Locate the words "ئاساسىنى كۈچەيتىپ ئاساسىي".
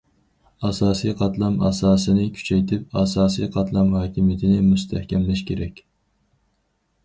1.67-3.53